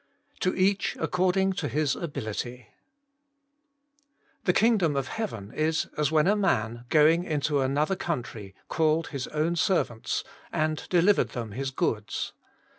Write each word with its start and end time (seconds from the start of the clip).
Uo 0.41 0.55
iSacb 0.57 0.97
accov^im 1.07 1.55
to 1.57 1.67
bis 1.69 1.95
HbtUt^' 1.95 2.65
The 4.45 4.51
kingdom 4.53 4.95
of 4.95 5.09
heaven 5.09 5.53
is 5.53 5.89
as 5.95 6.11
when 6.11 6.25
a 6.25 6.35
man, 6.35 6.85
going 6.89 7.23
into 7.23 7.61
another 7.61 7.95
country, 7.95 8.55
called 8.67 9.09
his 9.09 9.27
own 9.27 9.55
serv 9.55 9.91
ants, 9.91 10.23
and 10.51 10.89
delivered 10.89 11.29
them 11.33 11.51
his 11.51 11.69
goods. 11.69 12.33